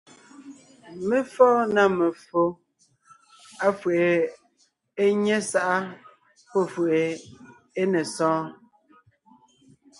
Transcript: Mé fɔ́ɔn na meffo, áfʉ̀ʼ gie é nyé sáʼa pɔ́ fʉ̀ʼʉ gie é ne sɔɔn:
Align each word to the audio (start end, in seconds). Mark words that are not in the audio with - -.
Mé 1.07 1.17
fɔ́ɔn 1.33 1.67
na 1.75 1.83
meffo, 1.97 2.41
áfʉ̀ʼ 3.65 3.97
gie 3.99 4.09
é 5.03 5.05
nyé 5.23 5.37
sáʼa 5.51 5.77
pɔ́ 6.49 6.63
fʉ̀ʼʉ 6.71 6.91
gie 6.93 7.21
é 7.81 7.83
ne 7.91 8.01
sɔɔn: 8.15 8.45